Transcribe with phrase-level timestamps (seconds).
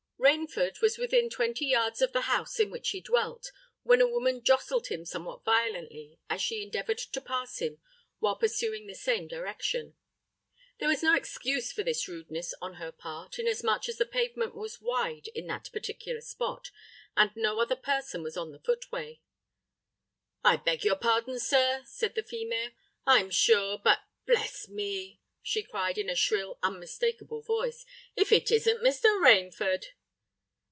[0.23, 3.51] Rainford was within twenty yards of the house in which he dwelt,
[3.81, 7.81] when a woman jostled him somewhat violently as she endeavoured to pass him
[8.19, 9.95] while pursuing the same direction.
[10.79, 14.79] There was no excuse for this rudeness on her part, inasmuch as the pavement was
[14.79, 16.69] wide in that particular spot,
[17.17, 19.21] and no other person was on the footway.
[20.43, 22.69] "I beg your pardon, sir," said the female;
[23.07, 29.19] "I'm sure——But, bless me!" she cried, in a shrill, unmistakeable voice,—"if it isn't Mr.
[29.19, 29.87] Rainford!"